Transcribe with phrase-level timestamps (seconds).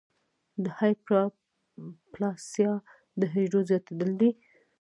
[0.63, 2.71] د هایپرپلاسیا
[3.19, 4.31] د حجرو زیاتېدل دي.